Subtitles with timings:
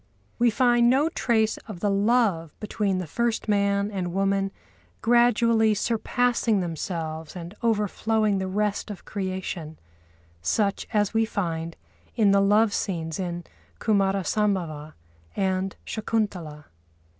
[0.39, 4.51] We find no trace of the love between the first man and woman
[5.03, 9.77] gradually surpassing themselves and overflowing the rest of creation,
[10.41, 11.77] such as we find
[12.15, 13.43] in the love scenes in
[13.79, 14.95] Kumâra Sambhava
[15.35, 16.65] and Shakuntalâ.